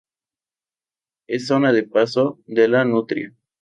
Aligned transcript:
Es 1.27 1.45
zona 1.45 1.71
de 1.73 1.83
paso 1.83 2.39
de 2.47 2.67
la 2.67 2.83
nutria. 2.85 3.35